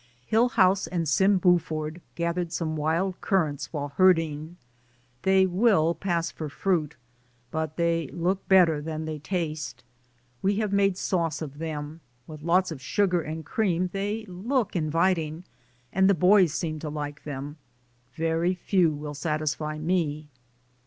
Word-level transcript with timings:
Hillhouse 0.31 0.87
and 0.87 1.07
Sim 1.07 1.37
Buford 1.37 2.01
gathered 2.15 2.51
some 2.51 2.75
wild 2.75 3.21
currants 3.21 3.71
while 3.71 3.89
herding; 3.97 4.57
they 5.21 5.45
will 5.45 5.93
pass 5.93 6.31
for 6.31 6.49
fruit, 6.49 6.95
but 7.51 7.77
they 7.77 8.07
look 8.11 8.49
better 8.49 8.81
than 8.81 9.05
they 9.05 9.19
taste. 9.19 9.83
We 10.41 10.55
have 10.55 10.73
made 10.73 10.97
sauce 10.97 11.39
of 11.39 11.59
them; 11.59 12.01
with 12.25 12.41
lots 12.41 12.71
of 12.71 12.81
sugar 12.81 13.21
and 13.21 13.45
cream 13.45 13.91
they 13.93 14.25
look 14.25 14.75
inviting, 14.75 15.43
and 15.93 16.09
the 16.09 16.15
boys 16.15 16.51
seem 16.51 16.79
to 16.79 16.89
like 16.89 17.23
them; 17.23 17.57
very 18.15 18.55
few 18.55 18.87
138 18.87 18.87
DAYS 18.87 18.87
ON 18.87 18.87
THE 18.87 18.87
ROAD. 18.87 19.01
will 19.05 19.13
satisfy 19.13 19.77
me. 19.77 20.29